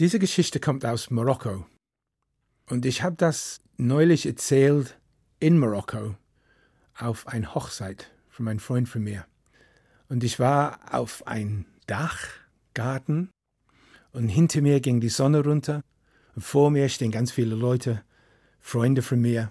Diese 0.00 0.20
Geschichte 0.20 0.60
kommt 0.60 0.86
aus 0.86 1.10
Marokko. 1.10 1.66
Und 2.66 2.86
ich 2.86 3.02
habe 3.02 3.16
das 3.16 3.60
neulich 3.78 4.26
erzählt 4.26 4.96
in 5.40 5.58
Marokko 5.58 6.14
auf 6.96 7.26
ein 7.26 7.52
Hochzeit 7.52 8.08
von 8.28 8.46
einem 8.46 8.60
Freund 8.60 8.88
von 8.88 9.02
mir. 9.02 9.26
Und 10.08 10.22
ich 10.22 10.38
war 10.38 10.94
auf 10.94 11.26
ein 11.26 11.66
Dachgarten 11.88 13.30
und 14.12 14.28
hinter 14.28 14.60
mir 14.60 14.78
ging 14.78 15.00
die 15.00 15.08
Sonne 15.08 15.42
runter 15.42 15.82
und 16.36 16.42
vor 16.42 16.70
mir 16.70 16.88
stehen 16.88 17.10
ganz 17.10 17.32
viele 17.32 17.56
Leute, 17.56 18.04
Freunde 18.60 19.02
von 19.02 19.20
mir. 19.20 19.50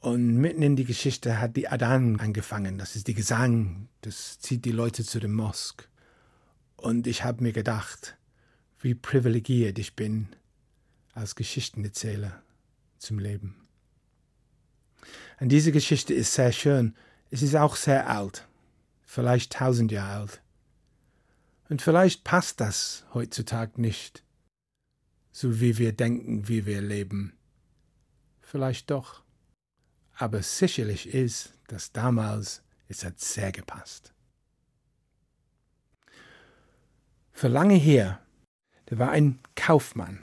Und 0.00 0.36
mitten 0.36 0.60
in 0.60 0.76
die 0.76 0.84
Geschichte 0.84 1.40
hat 1.40 1.56
die 1.56 1.68
Adan 1.68 2.20
angefangen. 2.20 2.76
Das 2.76 2.94
ist 2.94 3.06
die 3.06 3.14
Gesang. 3.14 3.88
Das 4.02 4.38
zieht 4.38 4.66
die 4.66 4.72
Leute 4.72 5.02
zu 5.02 5.18
dem 5.18 5.34
Mosk. 5.34 5.88
Und 6.76 7.06
ich 7.06 7.24
habe 7.24 7.42
mir 7.42 7.52
gedacht, 7.54 8.18
wie 8.80 8.94
privilegiert 8.94 9.78
ich 9.78 9.94
bin 9.94 10.28
als 11.12 11.34
Geschichtenerzähler 11.34 12.42
zum 12.98 13.18
Leben. 13.18 13.66
Und 15.40 15.50
diese 15.50 15.72
Geschichte 15.72 16.14
ist 16.14 16.34
sehr 16.34 16.52
schön. 16.52 16.94
Es 17.30 17.42
ist 17.42 17.54
auch 17.56 17.76
sehr 17.76 18.08
alt, 18.08 18.46
vielleicht 19.04 19.52
tausend 19.52 19.92
Jahre 19.92 20.20
alt. 20.20 20.42
Und 21.68 21.82
vielleicht 21.82 22.24
passt 22.24 22.60
das 22.60 23.04
heutzutage 23.12 23.80
nicht, 23.80 24.22
so 25.32 25.60
wie 25.60 25.78
wir 25.78 25.92
denken, 25.92 26.48
wie 26.48 26.64
wir 26.64 26.80
leben. 26.80 27.36
Vielleicht 28.40 28.90
doch. 28.90 29.22
Aber 30.14 30.42
sicherlich 30.42 31.08
ist, 31.08 31.52
dass 31.66 31.92
damals 31.92 32.62
es 32.88 33.04
hat 33.04 33.18
sehr 33.18 33.50
gepasst. 33.50 34.14
Für 37.32 37.48
lange 37.48 37.74
her, 37.74 38.20
da 38.86 38.98
war 38.98 39.10
ein 39.10 39.38
Kaufmann. 39.54 40.20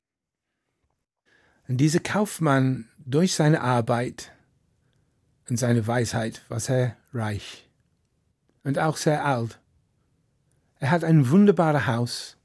Und 1.68 1.78
dieser 1.78 2.00
Kaufmann, 2.00 2.90
durch 2.98 3.36
seine 3.36 3.62
Arbeit 3.62 4.32
und 5.50 5.58
seine 5.58 5.86
Weisheit, 5.88 6.42
war 6.50 6.60
sehr 6.60 6.98
reich 7.14 7.70
und 8.64 8.80
auch 8.80 8.98
sehr 8.98 9.26
alt. 9.26 9.60
Er 10.80 10.92
hat 10.92 11.04
ein 11.04 11.30
wunderbares 11.30 11.88
Haus 11.88 12.38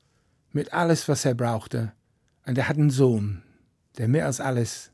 mit 0.53 0.73
alles, 0.73 1.09
was 1.09 1.25
er 1.25 1.34
brauchte, 1.34 1.93
und 2.47 2.56
er 2.59 2.69
hat 2.69 2.77
einen 2.77 2.91
Sohn, 2.91 3.43
der 3.98 4.09
mehr 4.09 4.27
als 4.27 4.41
alles 4.41 4.91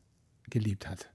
geliebt 0.50 0.88
hat. 0.88 1.10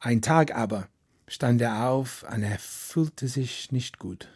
Ein 0.00 0.22
Tag 0.22 0.54
aber 0.54 0.88
stand 1.28 1.60
er 1.60 1.88
auf 1.88 2.24
und 2.30 2.42
er 2.42 2.58
fühlte 2.58 3.28
sich 3.28 3.72
nicht 3.72 3.98
gut. 3.98 4.28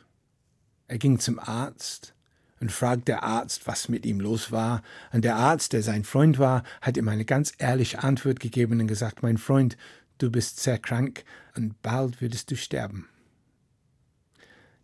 Er 0.88 0.98
ging 0.98 1.18
zum 1.18 1.38
Arzt 1.38 2.14
und 2.60 2.70
fragte 2.70 3.06
der 3.06 3.22
Arzt, 3.22 3.66
was 3.66 3.88
mit 3.88 4.06
ihm 4.06 4.20
los 4.20 4.52
war, 4.52 4.82
und 5.12 5.24
der 5.24 5.36
Arzt, 5.36 5.72
der 5.72 5.82
sein 5.82 6.04
Freund 6.04 6.38
war, 6.38 6.62
hat 6.80 6.96
ihm 6.96 7.08
eine 7.08 7.24
ganz 7.24 7.52
ehrliche 7.58 8.02
Antwort 8.02 8.38
gegeben 8.38 8.80
und 8.80 8.86
gesagt, 8.86 9.22
mein 9.22 9.38
Freund, 9.38 9.76
du 10.18 10.30
bist 10.30 10.60
sehr 10.60 10.78
krank 10.78 11.24
und 11.56 11.80
bald 11.82 12.20
würdest 12.20 12.50
du 12.50 12.56
sterben. 12.56 13.08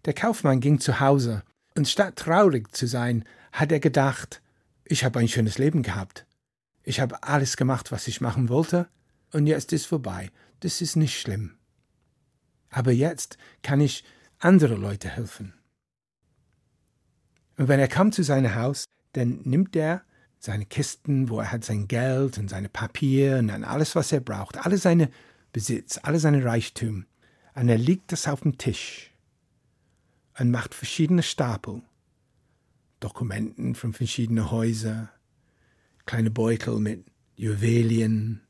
Der 0.06 0.14
Kaufmann 0.14 0.60
ging 0.60 0.80
zu 0.80 1.00
Hause, 1.00 1.42
und 1.76 1.86
statt 1.86 2.16
traurig 2.16 2.74
zu 2.74 2.86
sein, 2.86 3.24
hat 3.52 3.70
er 3.70 3.80
gedacht, 3.80 4.40
ich 4.84 5.04
habe 5.04 5.18
ein 5.18 5.28
schönes 5.28 5.58
Leben 5.58 5.82
gehabt. 5.82 6.26
Ich 6.82 7.00
habe 7.00 7.22
alles 7.22 7.56
gemacht, 7.56 7.92
was 7.92 8.08
ich 8.08 8.20
machen 8.20 8.48
wollte, 8.48 8.88
und 9.32 9.46
jetzt 9.46 9.72
ist 9.72 9.86
vorbei. 9.86 10.30
Das 10.60 10.80
ist 10.80 10.96
nicht 10.96 11.20
schlimm. 11.20 11.58
Aber 12.70 12.92
jetzt 12.92 13.36
kann 13.62 13.80
ich 13.80 14.04
andere 14.38 14.76
Leute 14.76 15.08
helfen. 15.08 15.55
Und 17.56 17.68
wenn 17.68 17.80
er 17.80 17.88
kam 17.88 18.12
zu 18.12 18.22
seinem 18.22 18.54
Haus, 18.54 18.84
dann 19.12 19.40
nimmt 19.44 19.74
er 19.76 20.02
seine 20.38 20.66
Kisten, 20.66 21.28
wo 21.28 21.40
er 21.40 21.50
hat 21.52 21.64
sein 21.64 21.88
Geld 21.88 22.38
und 22.38 22.48
seine 22.48 22.68
Papier 22.68 23.38
und 23.38 23.48
dann 23.48 23.64
alles, 23.64 23.96
was 23.96 24.12
er 24.12 24.20
braucht, 24.20 24.64
alle 24.64 24.78
seine 24.78 25.10
Besitz, 25.52 25.98
alle 26.02 26.18
seine 26.18 26.44
Reichtum, 26.44 27.06
und 27.54 27.70
er 27.70 27.78
legt 27.78 28.12
das 28.12 28.28
auf 28.28 28.42
den 28.42 28.58
Tisch 28.58 29.10
und 30.38 30.50
macht 30.50 30.74
verschiedene 30.74 31.22
Stapel, 31.22 31.80
Dokumenten 33.00 33.74
von 33.74 33.94
verschiedenen 33.94 34.50
Häusern, 34.50 35.08
kleine 36.04 36.30
Beutel 36.30 36.78
mit 36.78 37.06
Juwelien, 37.34 38.42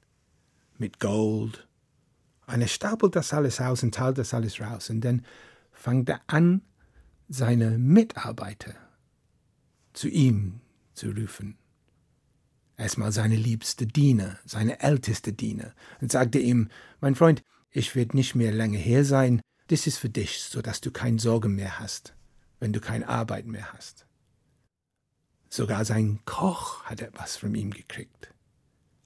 mit 0.76 0.98
Gold. 0.98 1.69
Und 2.48 2.60
er 2.60 2.69
stapelt 2.69 3.14
das 3.14 3.32
alles 3.32 3.60
aus 3.60 3.84
und 3.84 3.94
teilt 3.94 4.19
das 4.19 4.34
alles 4.34 4.60
raus. 4.60 4.91
Und 4.91 5.03
dann 5.03 5.25
fängt 5.72 6.09
er 6.09 6.20
an, 6.26 6.62
seine 7.28 7.78
Mitarbeiter 7.78 8.75
zu 9.96 10.08
ihm 10.08 10.60
zu 10.92 11.10
rufen. 11.10 11.56
Erstmal 12.76 13.10
seine 13.10 13.36
liebste 13.36 13.86
Diener, 13.86 14.38
seine 14.44 14.80
älteste 14.80 15.32
Diener, 15.32 15.74
und 16.00 16.12
sagte 16.12 16.38
ihm, 16.38 16.68
mein 17.00 17.14
Freund, 17.14 17.42
ich 17.70 17.96
werde 17.96 18.16
nicht 18.16 18.34
mehr 18.34 18.52
lange 18.52 18.76
hier 18.76 19.04
sein, 19.04 19.40
das 19.68 19.86
ist 19.86 19.96
für 19.98 20.10
dich, 20.10 20.42
so 20.42 20.60
dass 20.60 20.80
du 20.80 20.90
keine 20.90 21.18
Sorgen 21.18 21.54
mehr 21.54 21.78
hast, 21.80 22.14
wenn 22.60 22.72
du 22.72 22.80
keine 22.80 23.08
Arbeit 23.08 23.46
mehr 23.46 23.72
hast. 23.72 24.06
Sogar 25.48 25.84
sein 25.84 26.20
Koch 26.26 26.84
hat 26.84 27.00
etwas 27.00 27.36
von 27.36 27.54
ihm 27.54 27.70
gekriegt. 27.70 28.34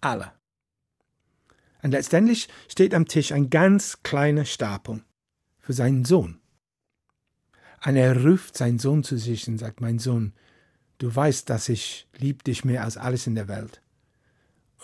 Alle. 0.01 0.33
Und 1.83 1.93
letztendlich 1.93 2.49
steht 2.69 2.95
am 2.95 3.07
Tisch 3.07 3.33
ein 3.33 3.49
ganz 3.49 4.03
kleiner 4.03 4.45
Stapel 4.45 5.05
für 5.61 5.73
seinen 5.73 6.05
Sohn. 6.05 6.41
Und 7.87 7.97
er 7.97 8.25
ruft 8.25 8.57
seinen 8.57 8.79
Sohn 8.79 9.05
zu 9.05 9.17
sich 9.17 9.47
und 9.49 9.59
sagt, 9.59 9.81
mein 9.81 9.99
Sohn, 9.99 10.35
du 11.01 11.15
weißt, 11.15 11.51
dass 11.51 11.69
ich 11.69 12.07
lieb 12.17 12.45
dich 12.45 12.65
mehr 12.65 12.85
als 12.85 12.97
alles 12.97 13.27
in 13.27 13.35
der 13.35 13.49
Welt. 13.49 13.83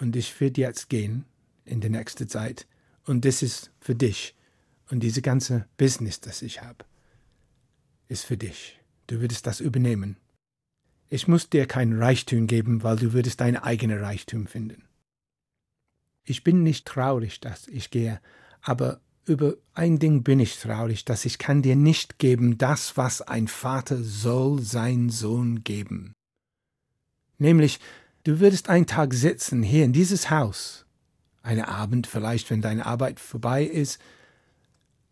Und 0.00 0.16
ich 0.16 0.38
werde 0.40 0.60
jetzt 0.60 0.88
gehen 0.88 1.24
in 1.64 1.80
der 1.80 1.90
nächsten 1.90 2.28
Zeit. 2.28 2.66
Und 3.04 3.24
das 3.24 3.42
ist 3.42 3.70
für 3.80 3.94
dich. 3.94 4.34
Und 4.90 5.00
diese 5.00 5.22
ganze 5.22 5.66
Business, 5.76 6.20
das 6.20 6.42
ich 6.42 6.62
habe, 6.62 6.84
ist 8.08 8.24
für 8.24 8.36
dich. 8.36 8.80
Du 9.06 9.20
würdest 9.20 9.46
das 9.46 9.60
übernehmen. 9.60 10.16
Ich 11.08 11.28
muss 11.28 11.50
dir 11.50 11.66
kein 11.66 11.92
Reichtum 11.92 12.46
geben, 12.46 12.82
weil 12.82 12.96
du 12.96 13.12
würdest 13.12 13.40
dein 13.40 13.56
eigenes 13.56 14.00
Reichtum 14.00 14.46
finden. 14.46 14.84
Ich 16.24 16.42
bin 16.42 16.62
nicht 16.62 16.86
traurig, 16.86 17.40
dass 17.40 17.68
ich 17.68 17.90
gehe, 17.90 18.20
aber 18.60 19.00
über 19.26 19.56
ein 19.74 19.98
Ding 19.98 20.22
bin 20.22 20.40
ich 20.40 20.58
traurig, 20.58 21.04
dass 21.04 21.24
ich 21.24 21.38
kann 21.38 21.62
dir 21.62 21.76
nicht 21.76 22.18
geben 22.18 22.58
das, 22.58 22.96
was 22.96 23.22
ein 23.22 23.48
Vater 23.48 24.02
soll 24.02 24.62
sein 24.62 25.10
Sohn 25.10 25.64
geben. 25.64 26.14
Nämlich, 27.38 27.80
du 28.24 28.40
würdest 28.40 28.68
einen 28.68 28.86
Tag 28.86 29.12
sitzen 29.12 29.62
hier 29.62 29.84
in 29.84 29.92
dieses 29.92 30.30
Haus, 30.30 30.86
einen 31.42 31.64
Abend 31.64 32.06
vielleicht, 32.06 32.50
wenn 32.50 32.62
deine 32.62 32.86
Arbeit 32.86 33.20
vorbei 33.20 33.64
ist, 33.64 34.00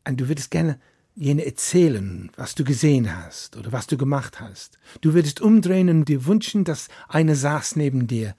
und 0.06 0.20
du 0.20 0.28
würdest 0.28 0.50
gerne 0.50 0.78
jene 1.14 1.46
erzählen, 1.46 2.30
was 2.36 2.54
du 2.54 2.64
gesehen 2.64 3.16
hast 3.16 3.56
oder 3.56 3.72
was 3.72 3.86
du 3.86 3.96
gemacht 3.96 4.40
hast. 4.40 4.78
Du 5.00 5.14
würdest 5.14 5.40
umdrehen 5.40 5.88
und 5.88 6.08
dir 6.08 6.26
wünschen, 6.26 6.64
dass 6.64 6.88
eine 7.08 7.36
saß 7.36 7.76
neben 7.76 8.06
dir, 8.06 8.34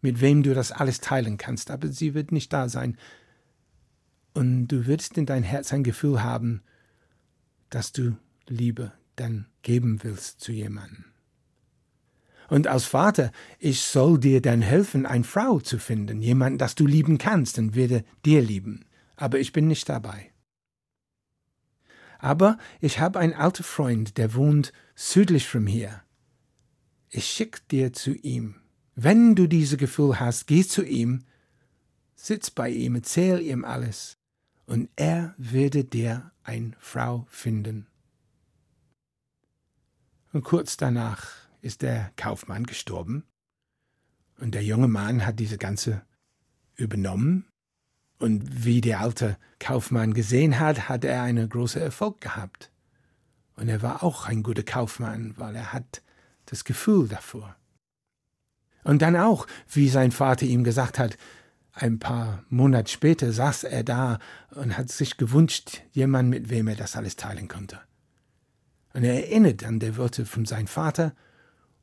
mit 0.00 0.20
wem 0.20 0.42
du 0.42 0.54
das 0.54 0.70
alles 0.70 1.00
teilen 1.00 1.38
kannst, 1.38 1.70
aber 1.70 1.88
sie 1.88 2.14
wird 2.14 2.30
nicht 2.30 2.52
da 2.52 2.68
sein. 2.68 2.96
Und 4.34 4.68
du 4.68 4.86
würdest 4.86 5.18
in 5.18 5.26
dein 5.26 5.42
Herz 5.42 5.72
ein 5.72 5.82
Gefühl 5.82 6.22
haben, 6.22 6.62
dass 7.70 7.92
du 7.92 8.16
Liebe 8.46 8.92
dann 9.16 9.46
geben 9.62 10.02
willst 10.02 10.40
zu 10.40 10.52
jemandem. 10.52 11.04
Und 12.48 12.66
als 12.66 12.84
Vater, 12.84 13.30
ich 13.58 13.82
soll 13.82 14.18
dir 14.18 14.40
dann 14.40 14.62
helfen, 14.62 15.04
eine 15.04 15.24
Frau 15.24 15.60
zu 15.60 15.78
finden, 15.78 16.22
jemanden, 16.22 16.58
das 16.58 16.74
du 16.74 16.86
lieben 16.86 17.18
kannst 17.18 17.58
und 17.58 17.74
werde 17.74 18.04
dir 18.24 18.40
lieben. 18.40 18.86
Aber 19.16 19.38
ich 19.38 19.52
bin 19.52 19.68
nicht 19.68 19.88
dabei. 19.88 20.32
Aber 22.18 22.58
ich 22.80 23.00
habe 23.00 23.18
einen 23.18 23.34
alten 23.34 23.62
Freund, 23.62 24.16
der 24.16 24.34
wohnt 24.34 24.72
südlich 24.94 25.46
von 25.46 25.66
hier. 25.66 26.02
Ich 27.10 27.26
schick 27.26 27.66
dir 27.68 27.92
zu 27.92 28.12
ihm. 28.14 28.56
Wenn 28.94 29.34
du 29.34 29.46
dieses 29.46 29.78
Gefühl 29.78 30.18
hast, 30.18 30.46
geh 30.46 30.64
zu 30.64 30.84
ihm, 30.84 31.24
sitz 32.16 32.50
bei 32.50 32.70
ihm, 32.70 32.96
erzähl 32.96 33.40
ihm 33.40 33.64
alles, 33.64 34.17
und 34.68 34.90
er 34.96 35.34
werde 35.38 35.82
dir 35.82 36.30
eine 36.42 36.72
Frau 36.78 37.26
finden. 37.30 37.86
Und 40.32 40.44
kurz 40.44 40.76
danach 40.76 41.26
ist 41.62 41.80
der 41.80 42.12
Kaufmann 42.16 42.64
gestorben, 42.64 43.24
und 44.40 44.54
der 44.54 44.62
junge 44.62 44.86
Mann 44.86 45.26
hat 45.26 45.40
diese 45.40 45.58
ganze 45.58 46.02
übernommen 46.76 47.46
und 48.18 48.64
wie 48.64 48.80
der 48.80 49.00
alte 49.00 49.36
Kaufmann 49.58 50.14
gesehen 50.14 50.60
hat, 50.60 50.88
hat 50.88 51.04
er 51.04 51.22
einen 51.22 51.48
großen 51.48 51.82
Erfolg 51.82 52.20
gehabt. 52.20 52.70
Und 53.56 53.68
er 53.68 53.82
war 53.82 54.04
auch 54.04 54.26
ein 54.26 54.44
guter 54.44 54.62
Kaufmann, 54.62 55.34
weil 55.38 55.56
er 55.56 55.72
hat 55.72 56.02
das 56.46 56.62
Gefühl 56.64 57.08
davor. 57.08 57.56
Und 58.84 59.02
dann 59.02 59.16
auch, 59.16 59.48
wie 59.68 59.88
sein 59.88 60.12
Vater 60.12 60.46
ihm 60.46 60.62
gesagt 60.62 61.00
hat, 61.00 61.18
ein 61.80 61.98
paar 61.98 62.44
Monate 62.48 62.90
später 62.90 63.32
saß 63.32 63.64
er 63.64 63.84
da 63.84 64.18
und 64.50 64.76
hat 64.76 64.90
sich 64.90 65.16
gewünscht, 65.16 65.82
jemand, 65.92 66.28
mit 66.28 66.50
wem 66.50 66.68
er 66.68 66.76
das 66.76 66.96
alles 66.96 67.16
teilen 67.16 67.48
konnte. 67.48 67.80
Und 68.94 69.04
er 69.04 69.14
erinnert 69.14 69.64
an 69.64 69.78
die 69.78 69.96
Worte 69.96 70.26
von 70.26 70.44
seinem 70.44 70.66
Vater, 70.66 71.14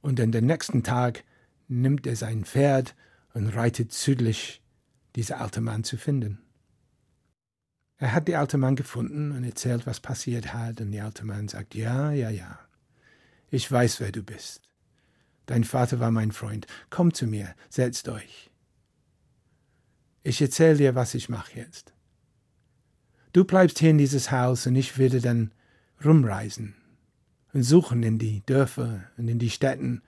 und 0.02 0.20
an 0.20 0.32
den 0.32 0.46
nächsten 0.46 0.84
Tag 0.84 1.24
nimmt 1.68 2.06
er 2.06 2.16
sein 2.16 2.46
Pferd 2.46 2.96
und 3.34 3.48
reitet 3.48 3.92
südlich, 3.92 4.62
dieser 5.16 5.42
alte 5.42 5.62
Mann 5.62 5.84
zu 5.84 5.98
finden. 5.98 6.40
Er 7.98 8.14
hat 8.14 8.28
die 8.28 8.36
alte 8.36 8.58
Mann 8.58 8.76
gefunden 8.76 9.32
und 9.32 9.44
erzählt, 9.44 9.88
was 9.88 10.00
passiert 10.00 10.54
hat, 10.54 10.82
und 10.82 10.92
der 10.92 11.06
alte 11.06 11.26
Mann 11.26 11.48
sagt, 11.48 11.74
ja, 11.74 12.12
ja, 12.12 12.30
ja, 12.30 12.60
ich 13.50 13.72
weiß, 13.72 14.00
wer 14.02 14.12
du 14.12 14.22
bist. 14.22 14.62
Dein 15.46 15.64
Vater 15.64 16.00
war 16.00 16.12
mein 16.12 16.32
Freund. 16.32 16.68
Komm 16.90 17.14
zu 17.14 17.28
mir, 17.28 17.56
setzt 17.70 18.10
euch. 18.10 18.52
Ich 20.26 20.42
erzähle 20.42 20.78
dir, 20.78 20.96
was 20.96 21.14
ich 21.14 21.30
mache 21.30 21.60
jetzt. 21.60 21.94
Du 23.32 23.46
bleibst 23.46 23.78
hier 23.78 23.92
in 23.92 24.00
dieses 24.00 24.32
Haus 24.32 24.66
und 24.66 24.76
ich 24.76 24.98
werde 24.98 25.22
dann 25.22 25.52
rumreisen 26.04 26.74
und 27.54 27.62
suchen 27.62 28.02
in 28.02 28.18
die 28.18 28.42
Dörfer 28.48 29.04
und 29.18 29.28
in 29.28 29.38
die 29.38 29.52
Städten 29.52 30.02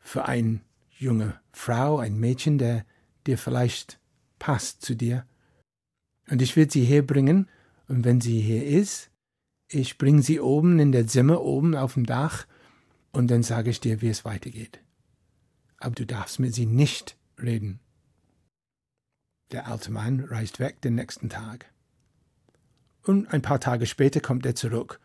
für 0.00 0.24
eine 0.24 0.58
junge 0.90 1.38
Frau, 1.52 1.98
ein 1.98 2.18
Mädchen, 2.18 2.58
der 2.58 2.84
dir 3.28 3.38
vielleicht 3.38 4.00
passt 4.40 4.82
zu 4.82 4.96
dir. 4.96 5.24
Und 6.28 6.42
ich 6.42 6.56
werde 6.56 6.72
sie 6.72 6.84
herbringen, 6.84 7.48
und 7.86 8.04
wenn 8.04 8.20
sie 8.20 8.40
hier 8.40 8.66
ist, 8.66 9.08
ich 9.68 9.98
bringe 9.98 10.22
sie 10.22 10.40
oben 10.40 10.80
in 10.80 10.90
der 10.90 11.06
Zimmer, 11.06 11.42
oben 11.42 11.76
auf 11.76 11.94
dem 11.94 12.06
Dach, 12.06 12.44
und 13.12 13.30
dann 13.30 13.44
sage 13.44 13.70
ich 13.70 13.78
dir, 13.78 14.02
wie 14.02 14.08
es 14.08 14.24
weitergeht. 14.24 14.80
Aber 15.78 15.94
du 15.94 16.04
darfst 16.06 16.40
mit 16.40 16.56
sie 16.56 16.66
nicht 16.66 17.16
reden. 17.40 17.78
Der 19.50 19.66
alte 19.66 19.90
Mann 19.90 20.20
reist 20.20 20.58
weg 20.58 20.80
den 20.82 20.94
nächsten 20.94 21.30
Tag. 21.30 21.66
Und 23.02 23.32
ein 23.32 23.42
paar 23.42 23.60
Tage 23.60 23.86
später 23.86 24.20
kommt 24.20 24.44
er 24.44 24.54
zurück, 24.54 25.00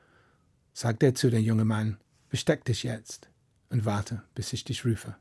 sagt 0.74 1.04
er 1.04 1.16
zu 1.16 1.30
dem 1.30 1.44
jungen 1.44 1.68
Mann, 1.68 1.98
besteck 2.30 2.66
dich 2.66 2.84
jetzt 2.84 3.30
und 3.69 3.86
warte, 3.86 4.24
bis 4.36 4.51
ich 4.51 4.63
dich 4.63 4.86
rufe. 4.86 5.16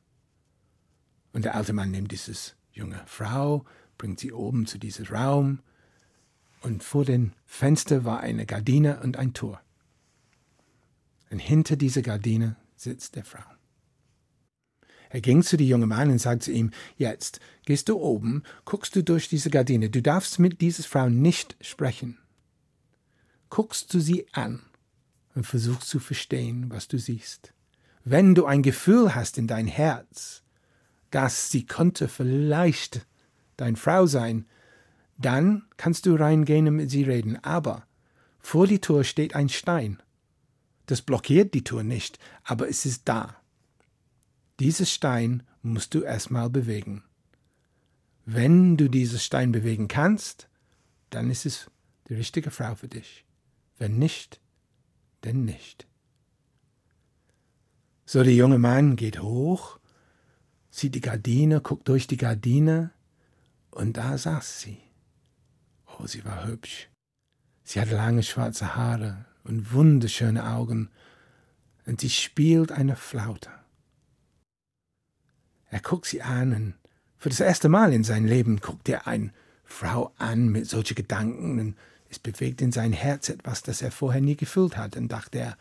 Und 1.33 1.45
der 1.45 1.55
alte 1.55 1.73
Mann 1.73 1.91
nimmt 1.91 2.11
diese 2.11 2.53
junge 2.73 3.01
Frau, 3.07 3.65
bringt 3.99 4.19
sie 4.19 4.33
oben 4.33 4.67
zu 4.67 4.79
diesem 4.79 5.07
Raum, 5.07 5.61
und 6.63 6.85
vor 6.85 7.05
dem 7.05 7.33
Fenster 7.45 8.05
war 8.05 8.21
eine 8.21 8.47
Gardine 8.47 9.01
und 9.01 9.17
ein 9.17 9.35
Tor. 9.35 9.61
Und 11.31 11.41
hinter 11.41 11.77
dieser 11.77 12.03
Gardine 12.03 12.57
sitzt 12.77 13.17
der 13.17 13.25
Frau. 13.25 13.43
Er 15.13 15.21
ging 15.21 15.43
zu 15.43 15.59
dem 15.59 15.67
jungen 15.67 15.91
Mann 15.91 16.11
und 16.11 16.19
sagte 16.19 16.51
ihm, 16.51 16.71
jetzt 16.97 17.39
gehst 17.67 17.91
du 17.91 17.99
oben, 17.99 18.45
guckst 18.65 18.97
du 18.97 19.05
durch 19.05 19.29
diese 19.29 19.51
Gardine, 19.51 19.91
du 19.91 20.01
darfst 20.01 20.39
mit 20.39 20.63
dieser 20.63 20.85
Frau 20.85 21.11
nicht 21.11 21.55
sprechen. 21.61 22.17
Guckst 23.51 23.93
du 23.93 24.01
sie 24.01 24.27
an 24.33 24.63
und 25.35 25.45
versuchst 25.45 25.87
zu 25.87 25.99
verstehen, 25.99 26.71
was 26.71 26.89
du 26.89 26.99
siehst. 26.99 27.53
Wenn 28.05 28.35
du 28.35 28.47
ein 28.47 28.63
Gefühl 28.63 29.15
hast 29.15 29.37
in 29.37 29.47
dein 29.47 29.67
Herz, 29.67 30.43
dass 31.11 31.51
sie 31.51 31.67
könnte 31.67 32.09
vielleicht 32.09 33.07
dein 33.59 33.77
Frau 33.77 34.07
sein, 34.07 34.47
dann 35.19 35.67
kannst 35.77 36.07
du 36.07 36.15
reingehen 36.15 36.69
und 36.69 36.77
mit 36.77 36.91
sie 36.91 37.03
reden. 37.03 37.39
Aber 37.45 37.87
vor 38.41 38.67
die 38.67 38.81
Tür 38.81 39.05
steht 39.05 39.35
ein 39.35 39.51
Stein. 39.51 40.03
Das 40.87 41.03
blockiert 41.03 41.53
die 41.53 41.65
Tür 41.65 41.83
nicht, 41.83 42.19
aber 42.45 42.67
es 42.67 42.87
ist 42.87 43.03
da. 43.05 43.42
Dieses 44.63 44.93
Stein 44.93 45.43
musst 45.63 45.93
du 45.93 46.03
erstmal 46.03 46.49
bewegen. 46.49 47.03
Wenn 48.25 48.77
du 48.77 48.89
dieses 48.89 49.25
Stein 49.25 49.51
bewegen 49.51 49.89
kannst, 49.89 50.49
dann 51.11 51.31
ist 51.33 51.47
es 51.47 51.69
die 52.09 52.15
richtige 52.15 52.53
Frau 52.53 52.77
für 52.77 52.87
dich. 52.87 53.25
Wenn 53.79 53.99
nicht, 53.99 54.41
dann 55.23 55.45
nicht. 55.45 55.89
So 58.07 58.23
der 58.23 58.35
junge 58.35 58.61
Mann 58.61 58.95
geht 58.95 59.21
hoch, 59.21 59.81
sieht 60.71 60.95
die 60.95 61.01
Gardine, 61.01 61.61
guckt 61.61 61.89
durch 61.89 62.07
die 62.07 62.17
Gardine, 62.17 62.93
und 63.73 63.97
da 63.97 64.17
saß 64.17 64.61
sie. 64.61 64.79
Oh, 65.99 66.07
sie 66.07 66.25
war 66.25 66.47
hübsch. 66.47 66.89
Sie 67.65 67.81
hatte 67.81 67.97
lange 67.97 68.23
schwarze 68.23 68.77
Haare 68.77 69.25
und 69.43 69.73
wunderschöne 69.73 70.49
Augen, 70.49 70.89
und 71.85 72.01
sie 72.01 72.11
spielt 72.11 72.71
eine 72.71 72.95
Flaute. 72.95 73.51
Er 75.73 75.81
guckt 75.81 76.05
sie 76.05 76.21
an, 76.21 76.53
und 76.53 76.75
für 77.17 77.31
das 77.31 77.41
erste 77.41 77.71
Mal 77.71 77.95
in 77.95 78.05
seinem 78.05 78.27
Leben 78.27 78.61
guckt 78.61 78.91
er 78.91 79.07
eine 79.07 79.33
Frau 79.65 80.13
an 80.19 80.49
mit 80.49 80.69
solchen 80.69 80.95
Gedanken, 80.95 81.59
und 81.59 81.77
es 82.11 82.19
bewegt 82.19 82.61
in 82.61 82.73
sein 82.73 82.93
Herz 82.93 83.31
etwas, 83.31 83.63
das 83.63 83.81
er 83.81 83.91
vorher 83.91 84.21
nie 84.21 84.37
gefühlt 84.37 84.77
hat, 84.77 84.99
und 84.99 85.09
dachte 85.09 85.39
er, 85.39 85.57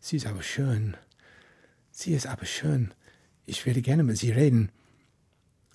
sie 0.00 0.18
ist 0.18 0.26
aber 0.26 0.42
schön, 0.42 0.98
sie 1.90 2.12
ist 2.12 2.26
aber 2.26 2.44
schön, 2.44 2.92
ich 3.46 3.64
würde 3.64 3.80
gerne 3.80 4.02
mit 4.02 4.18
sie 4.18 4.32
reden. 4.32 4.70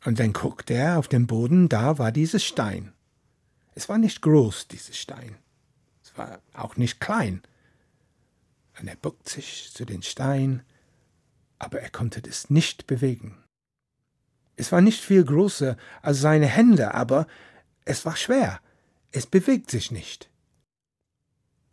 Und 0.05 0.19
dann 0.19 0.33
guckt 0.33 0.69
er 0.69 0.99
auf 0.99 1.07
den 1.07 1.25
Boden, 1.25 1.67
da 1.67 1.97
war 1.97 2.11
dieses 2.11 2.45
Stein. 2.45 2.93
Es 3.73 3.89
war 3.89 3.97
nicht 3.97 4.21
groß, 4.21 4.67
dieses 4.67 4.99
Stein. 4.99 5.35
Es 6.03 6.15
war 6.15 6.41
auch 6.53 6.77
nicht 6.77 7.01
klein. 7.01 7.41
Und 8.79 8.87
er 8.87 8.95
bückt 8.95 9.27
sich 9.27 9.71
zu 9.73 9.83
den 9.83 10.03
Stein, 10.03 10.61
aber 11.57 11.81
er 11.81 11.89
konnte 11.89 12.21
es 12.29 12.51
nicht 12.51 12.85
bewegen. 12.85 13.35
Es 14.59 14.73
war 14.73 14.81
nicht 14.81 15.01
viel 15.01 15.23
größer 15.23 15.77
als 16.01 16.19
seine 16.19 16.45
Hände, 16.45 16.93
aber 16.93 17.27
es 17.85 18.05
war 18.05 18.17
schwer. 18.17 18.59
Es 19.09 19.25
bewegt 19.25 19.71
sich 19.71 19.89
nicht. 19.89 20.29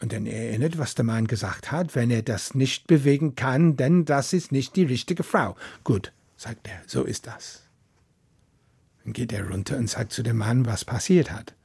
Und 0.00 0.12
dann 0.12 0.24
erinnert, 0.24 0.78
was 0.78 0.94
der 0.94 1.04
Mann 1.04 1.26
gesagt 1.26 1.72
hat, 1.72 1.96
wenn 1.96 2.12
er 2.12 2.22
das 2.22 2.54
nicht 2.54 2.86
bewegen 2.86 3.34
kann, 3.34 3.76
denn 3.76 4.04
das 4.04 4.32
ist 4.32 4.52
nicht 4.52 4.76
die 4.76 4.84
richtige 4.84 5.24
Frau. 5.24 5.56
Gut, 5.82 6.12
sagt 6.36 6.68
er, 6.68 6.80
so 6.86 7.02
ist 7.02 7.26
das. 7.26 7.64
Dann 9.02 9.12
geht 9.12 9.32
er 9.32 9.48
runter 9.48 9.78
und 9.78 9.90
sagt 9.90 10.12
zu 10.12 10.22
dem 10.22 10.36
Mann, 10.36 10.64
was 10.64 10.84
passiert 10.84 11.32
hat. 11.32 11.56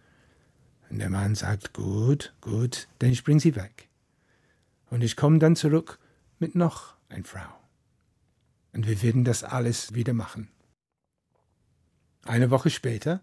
Und 0.89 0.97
der 0.97 1.12
Mann 1.12 1.35
sagt, 1.35 1.71
gut, 1.71 2.33
gut, 2.41 2.88
dann 2.97 3.12
ich 3.12 3.23
bring 3.23 3.39
sie 3.39 3.56
weg. 3.56 3.89
Und 4.89 5.03
ich 5.03 5.15
komme 5.15 5.38
dann 5.38 5.56
zurück 5.56 6.00
mit 6.39 6.56
noch 6.56 6.95
einer 7.09 7.25
Frau. 7.25 7.53
Und 8.73 8.88
wir 8.88 9.03
werden 9.03 9.23
das 9.23 9.44
alles 9.44 9.94
wieder 9.94 10.13
machen. 10.13 10.50
Eine 12.25 12.51
Woche 12.51 12.69
später 12.69 13.21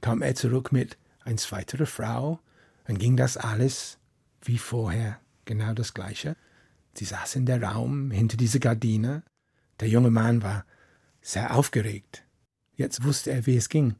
kam 0.00 0.22
er 0.22 0.34
zurück 0.34 0.72
mit 0.72 0.98
einer 1.24 1.36
zweiten 1.36 1.86
Frau 1.86 2.40
und 2.88 2.98
ging 2.98 3.16
das 3.16 3.36
alles 3.36 3.98
wie 4.42 4.58
vorher, 4.58 5.20
genau 5.44 5.74
das 5.74 5.94
gleiche. 5.94 6.36
Sie 6.94 7.04
saß 7.04 7.36
in 7.36 7.46
der 7.46 7.62
Raum 7.62 8.10
hinter 8.10 8.36
dieser 8.36 8.58
Gardine. 8.58 9.22
Der 9.78 9.88
junge 9.88 10.10
Mann 10.10 10.42
war 10.42 10.64
sehr 11.20 11.54
aufgeregt. 11.54 12.24
Jetzt 12.74 13.04
wusste 13.04 13.30
er, 13.30 13.46
wie 13.46 13.56
es 13.56 13.68
ging. 13.68 13.94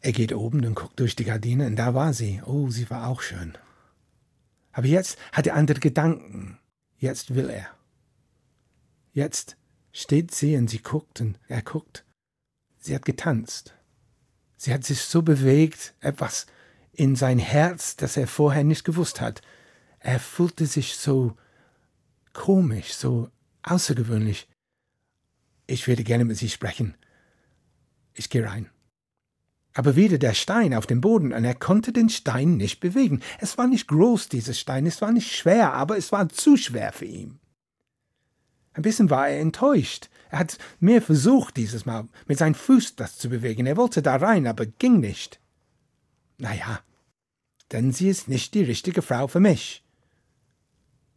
Er 0.00 0.12
geht 0.12 0.32
oben 0.32 0.64
und 0.64 0.74
guckt 0.74 0.98
durch 0.98 1.14
die 1.14 1.24
Gardine, 1.24 1.66
und 1.66 1.76
da 1.76 1.94
war 1.94 2.14
sie. 2.14 2.40
Oh, 2.46 2.70
sie 2.70 2.88
war 2.88 3.08
auch 3.08 3.20
schön. 3.20 3.58
Aber 4.72 4.86
jetzt 4.86 5.18
hat 5.32 5.46
er 5.46 5.56
andere 5.56 5.80
Gedanken. 5.80 6.58
Jetzt 6.96 7.34
will 7.34 7.50
er. 7.50 7.68
Jetzt 9.12 9.56
steht 9.92 10.32
sie 10.32 10.56
und 10.56 10.70
sie 10.70 10.80
guckt 10.80 11.20
und 11.20 11.38
er 11.48 11.62
guckt. 11.62 12.04
Sie 12.80 12.94
hat 12.94 13.04
getanzt. 13.04 13.74
Sie 14.56 14.74
hat 14.74 14.84
sich 14.84 15.02
so 15.02 15.22
bewegt, 15.22 15.94
etwas 16.00 16.46
in 16.92 17.14
sein 17.14 17.38
Herz, 17.38 17.96
das 17.96 18.16
er 18.16 18.26
vorher 18.26 18.64
nicht 18.64 18.84
gewusst 18.84 19.20
hat. 19.20 19.42
Er 20.00 20.18
fühlte 20.18 20.66
sich 20.66 20.96
so 20.96 21.36
komisch, 22.32 22.94
so 22.94 23.30
außergewöhnlich. 23.62 24.48
Ich 25.66 25.86
würde 25.86 26.04
gerne 26.04 26.24
mit 26.24 26.36
Sie 26.36 26.48
sprechen. 26.48 26.94
Ich 28.14 28.28
gehe 28.28 28.44
rein. 28.44 28.68
Aber 29.72 29.94
wieder 29.94 30.18
der 30.18 30.34
Stein 30.34 30.74
auf 30.74 30.86
dem 30.86 31.00
Boden, 31.00 31.32
und 31.32 31.44
er 31.44 31.54
konnte 31.54 31.92
den 31.92 32.08
Stein 32.08 32.56
nicht 32.56 32.80
bewegen. 32.80 33.20
Es 33.38 33.56
war 33.56 33.68
nicht 33.68 33.86
groß, 33.86 34.28
dieser 34.28 34.54
Stein, 34.54 34.84
es 34.86 35.00
war 35.00 35.12
nicht 35.12 35.34
schwer, 35.34 35.74
aber 35.74 35.96
es 35.96 36.10
war 36.10 36.28
zu 36.28 36.56
schwer 36.56 36.92
für 36.92 37.04
ihn. 37.04 37.38
Ein 38.72 38.82
bisschen 38.82 39.10
war 39.10 39.28
er 39.28 39.40
enttäuscht. 39.40 40.08
Er 40.30 40.40
hat 40.40 40.58
mehr 40.78 41.02
versucht 41.02 41.56
dieses 41.56 41.86
Mal, 41.86 42.06
mit 42.26 42.38
seinem 42.38 42.54
Fuß 42.54 42.96
das 42.96 43.18
zu 43.18 43.28
bewegen. 43.28 43.66
Er 43.66 43.76
wollte 43.76 44.00
da 44.00 44.16
rein, 44.16 44.46
aber 44.46 44.66
ging 44.66 45.00
nicht. 45.00 45.40
Na 46.38 46.54
ja, 46.54 46.80
denn 47.72 47.92
sie 47.92 48.08
ist 48.08 48.28
nicht 48.28 48.54
die 48.54 48.62
richtige 48.62 49.02
Frau 49.02 49.26
für 49.26 49.40
mich. 49.40 49.84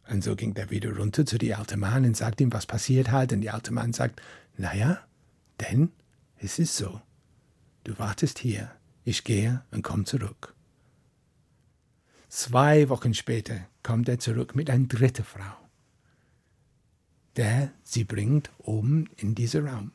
Und 0.08 0.22
so 0.22 0.36
ging 0.36 0.54
er 0.56 0.70
wieder 0.70 0.94
runter 0.96 1.24
zu 1.24 1.38
die 1.38 1.54
alte 1.54 1.76
Mann 1.76 2.04
und 2.04 2.16
sagte 2.16 2.42
ihm, 2.42 2.52
was 2.52 2.66
passiert 2.66 3.10
hat. 3.10 3.32
Und 3.32 3.40
die 3.40 3.50
alte 3.50 3.72
Mann 3.72 3.92
sagt, 3.92 4.20
na 4.56 4.74
ja, 4.74 4.98
denn 5.60 5.92
es 6.38 6.58
ist 6.58 6.76
so. 6.76 7.00
Du 7.84 7.98
wartest 7.98 8.38
hier, 8.38 8.70
ich 9.04 9.24
gehe 9.24 9.64
und 9.70 9.82
komm 9.82 10.04
zurück. 10.04 10.54
Zwei 12.28 12.88
Wochen 12.88 13.14
später 13.14 13.68
kommt 13.82 14.08
er 14.08 14.18
zurück 14.18 14.56
mit 14.56 14.68
einer 14.68 14.86
dritten 14.86 15.24
Frau 15.24 15.63
der 17.36 17.72
sie 17.82 18.04
bringt 18.04 18.50
oben 18.58 19.08
in 19.16 19.34
diesen 19.34 19.68
Raum 19.68 19.92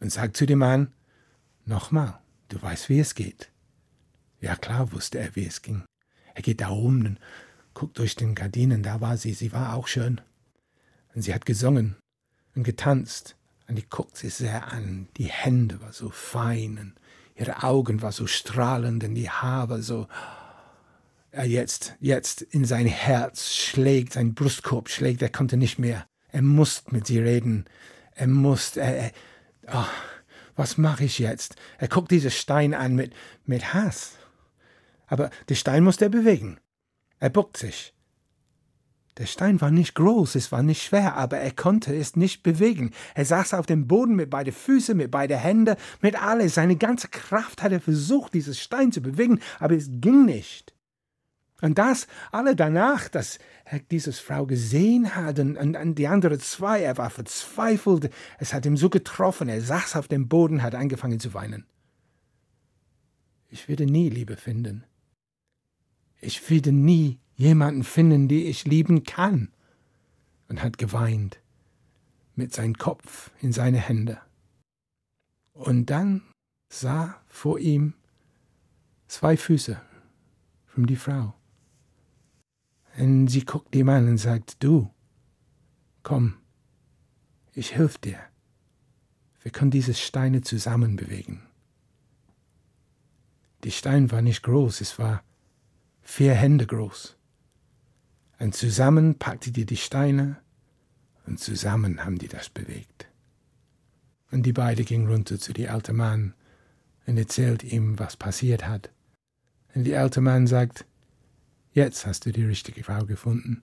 und 0.00 0.12
sagt 0.12 0.36
zu 0.36 0.46
dem 0.46 0.60
Mann, 0.60 0.92
nochmal, 1.64 2.20
du 2.48 2.60
weißt, 2.60 2.88
wie 2.88 3.00
es 3.00 3.14
geht. 3.14 3.50
Ja 4.40 4.56
klar 4.56 4.92
wusste 4.92 5.18
er, 5.18 5.34
wie 5.34 5.46
es 5.46 5.62
ging. 5.62 5.82
Er 6.34 6.42
geht 6.42 6.60
da 6.60 6.70
oben 6.70 7.06
und 7.06 7.20
guckt 7.74 7.98
durch 7.98 8.14
den 8.14 8.34
Gardinen, 8.34 8.82
da 8.82 9.00
war 9.00 9.16
sie, 9.16 9.32
sie 9.32 9.52
war 9.52 9.74
auch 9.74 9.86
schön. 9.86 10.20
Und 11.14 11.22
sie 11.22 11.34
hat 11.34 11.46
gesungen 11.46 11.96
und 12.54 12.62
getanzt, 12.62 13.36
Und 13.68 13.78
ich 13.78 13.90
guckte 13.90 14.20
sie 14.20 14.28
sehr 14.28 14.72
an. 14.72 15.08
Die 15.16 15.30
Hände 15.30 15.80
waren 15.80 15.92
so 15.92 16.10
fein 16.10 16.78
und 16.78 16.94
ihre 17.34 17.62
Augen 17.62 18.00
waren 18.02 18.12
so 18.12 18.26
strahlend 18.26 19.02
und 19.02 19.14
die 19.14 19.30
Haare 19.30 19.82
so. 19.82 20.06
Ja, 21.32 21.44
jetzt, 21.44 21.94
jetzt 22.00 22.42
in 22.42 22.64
sein 22.64 22.86
Herz 22.86 23.54
schlägt, 23.54 24.14
sein 24.14 24.34
Brustkorb 24.34 24.88
schlägt, 24.88 25.20
er 25.20 25.28
konnte 25.28 25.56
nicht 25.56 25.78
mehr. 25.78 26.06
Er 26.36 26.42
musste 26.42 26.94
mit 26.94 27.06
sie 27.06 27.18
reden. 27.18 27.64
Er 28.12 28.26
musste, 28.26 28.82
er, 28.82 28.94
er 29.04 29.12
oh, 29.72 29.86
was 30.54 30.76
mache 30.76 31.04
ich 31.04 31.18
jetzt? 31.18 31.56
Er 31.78 31.88
guckt 31.88 32.10
diesen 32.10 32.30
Stein 32.30 32.74
an 32.74 32.94
mit, 32.94 33.14
mit 33.46 33.72
Hass. 33.72 34.18
Aber 35.06 35.30
der 35.48 35.54
Stein 35.54 35.82
musste 35.82 36.04
er 36.04 36.08
bewegen. 36.10 36.60
Er 37.20 37.30
buckt 37.30 37.56
sich. 37.56 37.94
Der 39.16 39.24
Stein 39.24 39.62
war 39.62 39.70
nicht 39.70 39.94
groß, 39.94 40.34
es 40.34 40.52
war 40.52 40.62
nicht 40.62 40.82
schwer, 40.82 41.16
aber 41.16 41.38
er 41.38 41.52
konnte 41.52 41.96
es 41.96 42.16
nicht 42.16 42.42
bewegen. 42.42 42.90
Er 43.14 43.24
saß 43.24 43.54
auf 43.54 43.64
dem 43.64 43.86
Boden 43.86 44.14
mit 44.14 44.28
beide 44.28 44.52
Füße, 44.52 44.94
mit 44.94 45.10
beide 45.10 45.38
Hände, 45.38 45.78
mit 46.02 46.22
alles. 46.22 46.56
Seine 46.56 46.76
ganze 46.76 47.08
Kraft 47.08 47.62
hat 47.62 47.72
er 47.72 47.80
versucht, 47.80 48.34
dieses 48.34 48.60
Stein 48.60 48.92
zu 48.92 49.00
bewegen, 49.00 49.40
aber 49.58 49.74
es 49.74 49.88
ging 49.90 50.26
nicht. 50.26 50.75
Und 51.62 51.78
das 51.78 52.06
alle 52.32 52.54
danach, 52.54 53.08
dass 53.08 53.38
er 53.64 53.80
diese 53.80 54.12
Frau 54.12 54.46
gesehen 54.46 55.14
hat 55.14 55.38
und, 55.38 55.56
und, 55.56 55.76
und 55.76 55.94
die 55.94 56.06
anderen 56.06 56.38
zwei, 56.38 56.82
er 56.82 56.98
war 56.98 57.10
verzweifelt, 57.10 58.12
es 58.38 58.52
hat 58.52 58.66
ihm 58.66 58.76
so 58.76 58.90
getroffen, 58.90 59.48
er 59.48 59.62
saß 59.62 59.96
auf 59.96 60.08
dem 60.08 60.28
Boden, 60.28 60.62
hat 60.62 60.74
angefangen 60.74 61.18
zu 61.18 61.32
weinen. 61.32 61.66
Ich 63.48 63.68
werde 63.68 63.86
nie 63.86 64.10
Liebe 64.10 64.36
finden. 64.36 64.84
Ich 66.20 66.50
werde 66.50 66.72
nie 66.72 67.20
jemanden 67.36 67.84
finden, 67.84 68.28
die 68.28 68.46
ich 68.46 68.64
lieben 68.64 69.04
kann. 69.04 69.52
Und 70.48 70.62
hat 70.62 70.78
geweint, 70.78 71.40
mit 72.34 72.54
seinem 72.54 72.74
Kopf 72.74 73.32
in 73.40 73.52
seine 73.52 73.78
Hände. 73.78 74.20
Und 75.52 75.86
dann 75.86 76.22
sah 76.68 77.20
vor 77.26 77.58
ihm 77.58 77.94
zwei 79.08 79.36
Füße 79.36 79.80
von 80.66 80.86
die 80.86 80.96
Frau. 80.96 81.35
Und 82.98 83.28
sie 83.28 83.44
guckt 83.44 83.74
ihm 83.74 83.88
an 83.88 84.08
und 84.08 84.18
sagt, 84.18 84.62
du, 84.62 84.90
komm, 86.02 86.34
ich 87.52 87.74
hilf 87.74 87.98
dir. 87.98 88.18
Wir 89.42 89.52
können 89.52 89.70
diese 89.70 89.94
Steine 89.94 90.40
zusammen 90.40 90.96
bewegen. 90.96 91.42
Die 93.64 93.70
Stein 93.70 94.10
war 94.10 94.22
nicht 94.22 94.42
groß, 94.42 94.80
es 94.80 94.98
war 94.98 95.22
vier 96.02 96.34
Hände 96.34 96.66
groß. 96.66 97.16
Und 98.38 98.54
zusammen 98.54 99.18
packte 99.18 99.50
die 99.50 99.66
die 99.66 99.76
Steine 99.76 100.36
und 101.26 101.40
zusammen 101.40 102.04
haben 102.04 102.18
die 102.18 102.28
das 102.28 102.48
bewegt. 102.48 103.08
Und 104.30 104.44
die 104.44 104.52
beiden 104.52 104.84
gingen 104.84 105.08
runter 105.08 105.38
zu 105.38 105.52
dem 105.52 105.70
alten 105.70 105.96
Mann 105.96 106.34
und 107.06 107.16
erzählt 107.16 107.64
ihm, 107.64 107.98
was 107.98 108.16
passiert 108.16 108.66
hat. 108.66 108.90
Und 109.74 109.84
der 109.84 110.00
alte 110.00 110.20
Mann 110.20 110.46
sagt, 110.46 110.84
jetzt 111.76 112.06
hast 112.06 112.26
du 112.26 112.32
die 112.32 112.44
richtige 112.44 112.82
Frau 112.82 113.04
gefunden. 113.04 113.62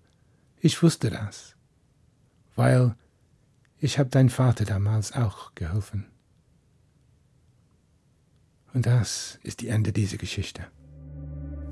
Ich 0.62 0.82
wusste 0.82 1.10
das, 1.10 1.56
weil 2.56 2.96
ich 3.80 4.00
habe 4.00 4.10
dein 4.10 4.30
Vater 4.30 4.64
damals 4.64 5.12
auch 5.12 5.54
geholfen. 5.56 6.06
Und 8.74 8.86
das 8.86 9.40
ist 9.44 9.62
die 9.62 9.68
Ende 9.68 9.92
dieser 9.92 10.18
Geschichte. 10.18 10.66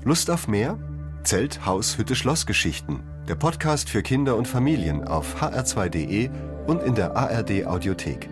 Lust 0.04 0.30
auf 0.30 0.46
mehr? 0.46 0.78
Zelt, 1.22 1.64
Haus, 1.64 1.96
Hütte, 1.96 2.16
Schlossgeschichten. 2.16 3.00
Der 3.28 3.36
Podcast 3.36 3.88
für 3.88 4.02
Kinder 4.02 4.36
und 4.36 4.48
Familien 4.48 5.04
auf 5.04 5.40
hr2.de 5.40 6.28
und 6.66 6.82
in 6.82 6.94
der 6.94 7.16
ARD 7.16 7.66
Audiothek. 7.66 8.28